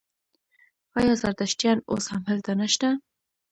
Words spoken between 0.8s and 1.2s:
آیا